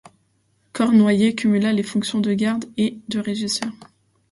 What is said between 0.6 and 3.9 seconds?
Cornoiller cumula les fonctions de garde et de régisseur.